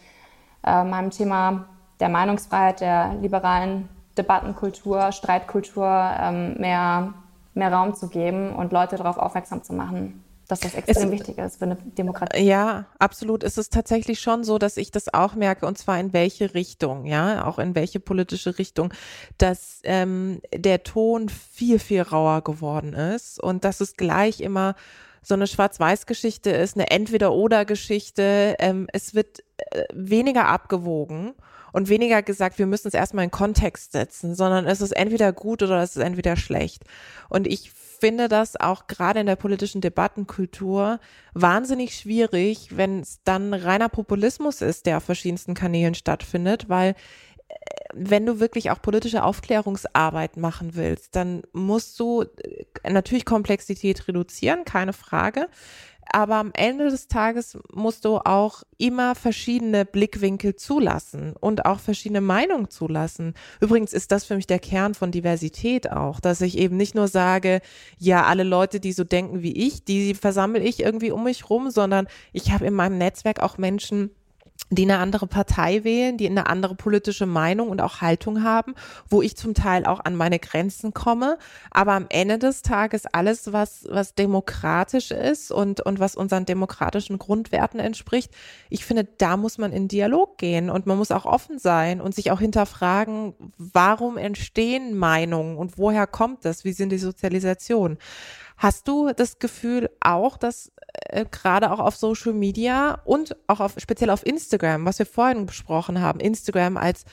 [0.64, 1.66] äh, meinem Thema
[2.00, 5.86] der Meinungsfreiheit, der liberalen Debattenkultur, Streitkultur
[6.20, 7.14] ähm, mehr,
[7.54, 11.38] mehr Raum zu geben und Leute darauf aufmerksam zu machen dass das extrem es, wichtig
[11.38, 12.42] ist für eine Demokratie.
[12.42, 13.44] Ja, absolut.
[13.44, 17.04] Es ist tatsächlich schon so, dass ich das auch merke, und zwar in welche Richtung,
[17.04, 18.92] ja, auch in welche politische Richtung,
[19.36, 24.74] dass ähm, der Ton viel, viel rauer geworden ist und dass es gleich immer
[25.22, 28.56] so eine Schwarz-Weiß-Geschichte ist, eine Entweder-Oder-Geschichte.
[28.58, 31.34] Ähm, es wird äh, weniger abgewogen
[31.72, 35.62] und weniger gesagt, wir müssen es erstmal in Kontext setzen, sondern es ist entweder gut
[35.62, 36.84] oder es ist entweder schlecht.
[37.28, 41.00] Und ich finde das auch gerade in der politischen Debattenkultur
[41.34, 46.94] wahnsinnig schwierig, wenn es dann reiner Populismus ist, der auf verschiedensten Kanälen stattfindet, weil
[47.48, 47.54] äh,
[47.92, 54.64] wenn du wirklich auch politische Aufklärungsarbeit machen willst, dann musst du äh, natürlich Komplexität reduzieren,
[54.64, 55.48] keine Frage
[56.12, 62.20] aber am Ende des Tages musst du auch immer verschiedene Blickwinkel zulassen und auch verschiedene
[62.20, 63.34] Meinungen zulassen.
[63.60, 67.08] Übrigens ist das für mich der Kern von Diversität auch, dass ich eben nicht nur
[67.08, 67.60] sage,
[67.98, 71.70] ja, alle Leute, die so denken wie ich, die versammle ich irgendwie um mich rum,
[71.70, 74.10] sondern ich habe in meinem Netzwerk auch Menschen,
[74.70, 78.74] die eine andere Partei wählen, die eine andere politische Meinung und auch Haltung haben,
[79.08, 81.38] wo ich zum Teil auch an meine Grenzen komme.
[81.70, 87.18] Aber am Ende des Tages alles, was, was demokratisch ist und, und was unseren demokratischen
[87.18, 88.34] Grundwerten entspricht,
[88.68, 92.14] ich finde, da muss man in Dialog gehen und man muss auch offen sein und
[92.14, 96.64] sich auch hinterfragen, warum entstehen Meinungen und woher kommt das?
[96.64, 97.96] Wie sind die Sozialisation?
[98.58, 103.74] Hast du das Gefühl auch, dass äh, gerade auch auf Social Media und auch auf,
[103.78, 107.04] speziell auf Instagram, was wir vorhin besprochen haben, Instagram als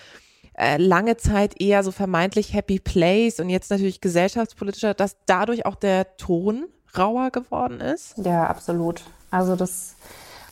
[0.57, 5.75] äh, lange Zeit eher so vermeintlich Happy Place und jetzt natürlich gesellschaftspolitischer, dass dadurch auch
[5.75, 6.65] der Ton
[6.97, 8.17] rauer geworden ist?
[8.17, 9.03] Ja, absolut.
[9.29, 9.95] Also das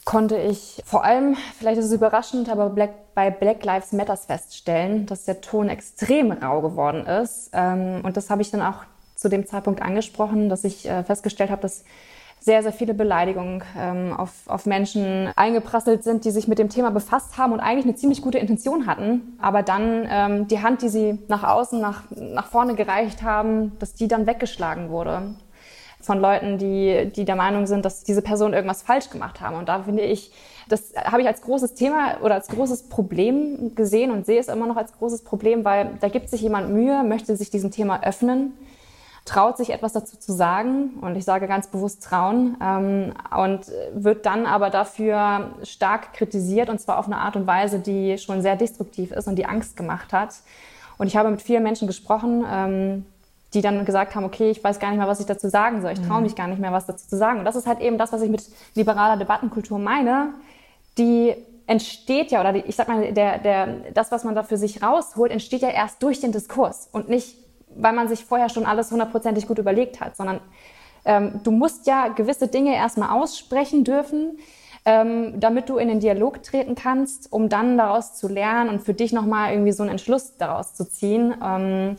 [0.05, 5.05] konnte ich vor allem, vielleicht ist es überraschend, aber Black, bei Black Lives Matters feststellen,
[5.05, 7.49] dass der Ton extrem rau geworden ist.
[7.53, 8.83] Ähm, und das habe ich dann auch
[9.23, 11.85] zu dem Zeitpunkt angesprochen, dass ich äh, festgestellt habe, dass
[12.41, 16.91] sehr, sehr viele Beleidigungen ähm, auf, auf Menschen eingeprasselt sind, die sich mit dem Thema
[16.91, 20.89] befasst haben und eigentlich eine ziemlich gute Intention hatten, aber dann ähm, die Hand, die
[20.89, 25.35] sie nach außen, nach, nach vorne gereicht haben, dass die dann weggeschlagen wurde
[26.01, 29.55] von Leuten, die, die der Meinung sind, dass diese Person irgendwas falsch gemacht haben.
[29.55, 30.33] Und da finde ich,
[30.67, 34.67] das habe ich als großes Thema oder als großes Problem gesehen und sehe es immer
[34.67, 38.51] noch als großes Problem, weil da gibt sich jemand Mühe, möchte sich diesem Thema öffnen
[39.25, 44.25] traut sich etwas dazu zu sagen und ich sage ganz bewusst trauen ähm, und wird
[44.25, 48.57] dann aber dafür stark kritisiert und zwar auf eine Art und Weise, die schon sehr
[48.57, 50.35] destruktiv ist und die Angst gemacht hat.
[50.97, 53.05] Und ich habe mit vielen Menschen gesprochen, ähm,
[53.53, 55.91] die dann gesagt haben, okay, ich weiß gar nicht mehr, was ich dazu sagen soll,
[55.91, 56.23] ich traue mhm.
[56.23, 57.39] mich gar nicht mehr, was dazu zu sagen.
[57.39, 58.43] Und das ist halt eben das, was ich mit
[58.75, 60.33] liberaler Debattenkultur meine,
[60.97, 61.33] die
[61.65, 64.83] entsteht ja, oder die, ich sag mal, der, der, das, was man da für sich
[64.83, 67.37] rausholt, entsteht ja erst durch den Diskurs und nicht
[67.75, 70.39] weil man sich vorher schon alles hundertprozentig gut überlegt hat, sondern
[71.05, 74.37] ähm, du musst ja gewisse Dinge erstmal aussprechen dürfen,
[74.85, 78.93] ähm, damit du in den Dialog treten kannst, um dann daraus zu lernen und für
[78.93, 81.33] dich nochmal irgendwie so einen Entschluss daraus zu ziehen.
[81.43, 81.97] Ähm,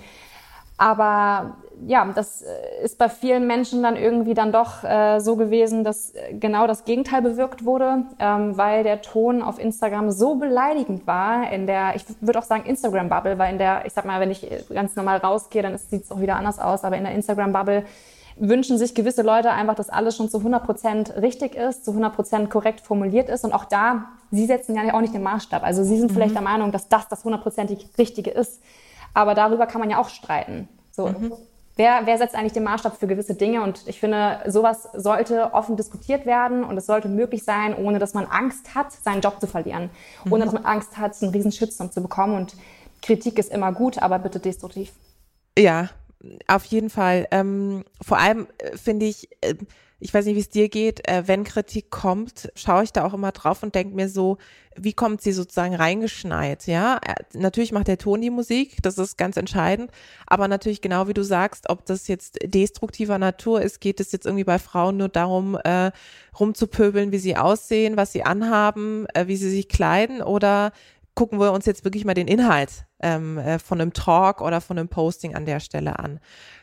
[0.76, 1.56] Aber
[1.87, 6.14] ja, das äh, ist bei vielen Menschen dann irgendwie dann doch äh, so gewesen, dass
[6.14, 11.50] äh, genau das Gegenteil bewirkt wurde, ähm, weil der Ton auf Instagram so beleidigend war
[11.52, 14.46] in der, ich würde auch sagen Instagram-Bubble, weil in der, ich sag mal, wenn ich
[14.72, 17.84] ganz normal rausgehe, dann sieht es auch wieder anders aus, aber in der Instagram-Bubble
[18.37, 22.14] wünschen sich gewisse Leute einfach, dass alles schon zu 100 Prozent richtig ist, zu 100
[22.14, 23.44] Prozent korrekt formuliert ist.
[23.44, 25.62] Und auch da, sie setzen ja auch nicht den Maßstab.
[25.62, 26.14] Also sie sind mhm.
[26.14, 28.60] vielleicht der Meinung, dass das das hundertprozentig Richtige ist.
[29.12, 30.68] Aber darüber kann man ja auch streiten.
[30.90, 31.06] So.
[31.08, 31.32] Mhm.
[31.76, 33.62] Wer, wer setzt eigentlich den Maßstab für gewisse Dinge?
[33.62, 38.14] Und ich finde, sowas sollte offen diskutiert werden und es sollte möglich sein, ohne dass
[38.14, 39.90] man Angst hat, seinen Job zu verlieren.
[40.24, 40.32] Mhm.
[40.32, 42.37] Ohne dass man Angst hat, einen riesen Shitstorm zu bekommen.
[42.37, 42.54] Und
[43.02, 44.92] Kritik ist immer gut, aber bitte destruktiv.
[45.58, 45.88] Ja,
[46.46, 47.26] auf jeden Fall.
[47.32, 49.54] Ähm, vor allem äh, finde ich, äh,
[50.05, 53.14] ich weiß nicht, wie es dir geht, äh, wenn Kritik kommt, schaue ich da auch
[53.14, 54.37] immer drauf und denke mir so,
[54.77, 56.99] wie kommt sie sozusagen reingeschneit, ja?
[56.99, 59.90] Äh, natürlich macht der Ton die Musik, das ist ganz entscheidend,
[60.27, 64.27] aber natürlich genau wie du sagst, ob das jetzt destruktiver Natur ist, geht es jetzt
[64.27, 65.90] irgendwie bei Frauen nur darum, äh,
[66.38, 70.73] rumzupöbeln, wie sie aussehen, was sie anhaben, äh, wie sie sich kleiden oder
[71.14, 74.79] gucken wir uns jetzt wirklich mal den Inhalt ähm, äh, von einem Talk oder von
[74.79, 76.18] einem Posting an der Stelle an.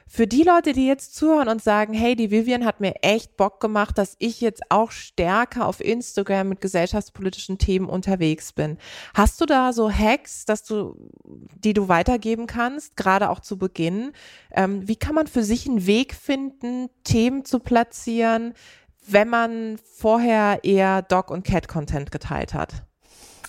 [0.07, 3.61] Für die Leute, die jetzt zuhören und sagen, hey, die Vivian hat mir echt Bock
[3.61, 8.77] gemacht, dass ich jetzt auch stärker auf Instagram mit gesellschaftspolitischen Themen unterwegs bin.
[9.13, 14.11] Hast du da so Hacks, dass du, die du weitergeben kannst, gerade auch zu Beginn?
[14.51, 18.53] Ähm, wie kann man für sich einen Weg finden, Themen zu platzieren,
[19.07, 22.83] wenn man vorher eher Dog- und Cat-Content geteilt hat?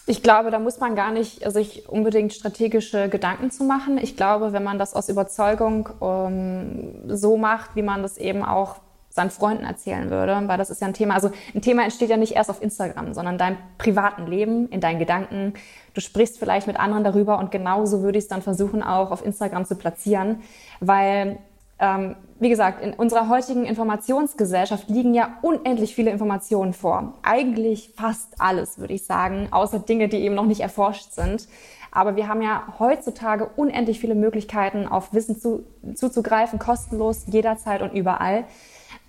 [0.06, 3.98] Ich glaube, da muss man gar nicht sich unbedingt strategische Gedanken zu machen.
[3.98, 8.76] Ich glaube, wenn man das aus Überzeugung ähm, so macht, wie man das eben auch
[9.10, 12.16] seinen Freunden erzählen würde, weil das ist ja ein Thema, also ein Thema entsteht ja
[12.16, 15.52] nicht erst auf Instagram, sondern in deinem privaten Leben, in deinen Gedanken.
[15.92, 19.24] Du sprichst vielleicht mit anderen darüber und genauso würde ich es dann versuchen, auch auf
[19.24, 20.42] Instagram zu platzieren,
[20.80, 21.38] weil
[21.78, 27.14] ähm, wie gesagt, in unserer heutigen Informationsgesellschaft liegen ja unendlich viele Informationen vor.
[27.22, 31.46] Eigentlich fast alles, würde ich sagen, außer Dinge, die eben noch nicht erforscht sind.
[31.92, 37.92] Aber wir haben ja heutzutage unendlich viele Möglichkeiten, auf Wissen zu, zuzugreifen, kostenlos, jederzeit und
[37.92, 38.44] überall.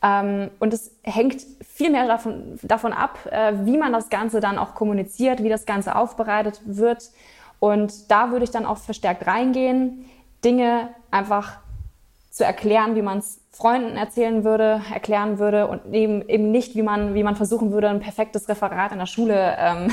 [0.04, 4.60] Ähm, und es hängt viel mehr davon, davon ab, äh, wie man das Ganze dann
[4.60, 7.10] auch kommuniziert, wie das Ganze aufbereitet wird.
[7.60, 10.06] Und da würde ich dann auch verstärkt reingehen,
[10.44, 11.64] Dinge einfach
[12.34, 16.82] zu erklären, wie man es Freunden erzählen würde, erklären würde und eben, eben nicht, wie
[16.82, 19.92] man, wie man versuchen würde, ein perfektes Referat in der Schule ähm,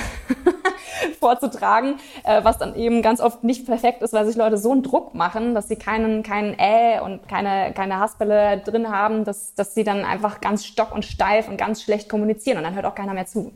[1.20, 4.82] vorzutragen, äh, was dann eben ganz oft nicht perfekt ist, weil sich Leute so einen
[4.82, 9.74] Druck machen, dass sie keinen, keinen Äh und keine, keine Haspelle drin haben, dass, dass
[9.74, 12.94] sie dann einfach ganz stock und steif und ganz schlecht kommunizieren und dann hört auch
[12.94, 13.52] keiner mehr zu.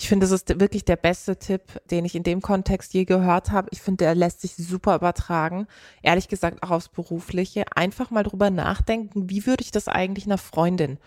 [0.00, 3.50] Ich finde, das ist wirklich der beste Tipp, den ich in dem Kontext je gehört
[3.50, 3.66] habe.
[3.72, 5.66] Ich finde, der lässt sich super übertragen.
[6.02, 7.64] Ehrlich gesagt auch aufs Berufliche.
[7.74, 10.98] Einfach mal drüber nachdenken, wie würde ich das eigentlich einer Freundin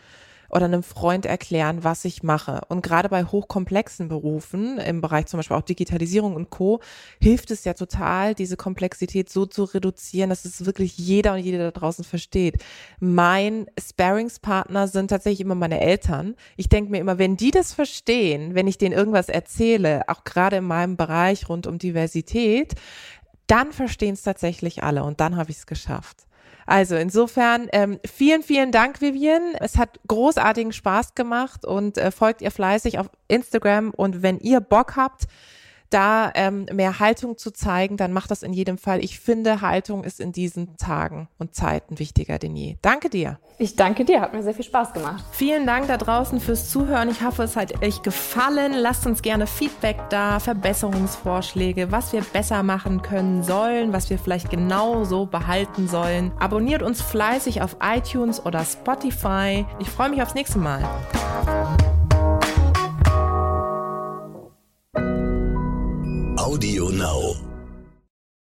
[0.51, 2.61] oder einem Freund erklären, was ich mache.
[2.67, 6.81] Und gerade bei hochkomplexen Berufen, im Bereich zum Beispiel auch Digitalisierung und Co.,
[7.21, 11.57] hilft es ja total, diese Komplexität so zu reduzieren, dass es wirklich jeder und jede
[11.57, 12.61] da draußen versteht.
[12.99, 16.35] Mein Sparingspartner sind tatsächlich immer meine Eltern.
[16.57, 20.57] Ich denke mir immer, wenn die das verstehen, wenn ich denen irgendwas erzähle, auch gerade
[20.57, 22.75] in meinem Bereich rund um Diversität,
[23.47, 26.25] dann verstehen es tatsächlich alle und dann habe ich es geschafft.
[26.71, 29.55] Also insofern ähm, vielen, vielen Dank, Vivian.
[29.60, 33.89] Es hat großartigen Spaß gemacht und äh, folgt ihr fleißig auf Instagram.
[33.91, 35.23] Und wenn ihr Bock habt,
[35.93, 39.04] da ähm, mehr Haltung zu zeigen, dann macht das in jedem Fall.
[39.04, 42.77] Ich finde, Haltung ist in diesen Tagen und Zeiten wichtiger denn je.
[42.82, 43.39] Danke dir.
[43.58, 45.23] Ich danke dir, hat mir sehr viel Spaß gemacht.
[45.32, 47.10] Vielen Dank da draußen fürs Zuhören.
[47.10, 48.73] Ich hoffe, es hat euch gefallen.
[48.73, 54.49] Lasst uns gerne Feedback da, Verbesserungsvorschläge, was wir besser machen können sollen, was wir vielleicht
[54.49, 56.32] genau so behalten sollen.
[56.39, 59.65] Abonniert uns fleißig auf iTunes oder Spotify.
[59.80, 60.84] Ich freue mich aufs nächste Mal.
[66.51, 67.50] Audio Now.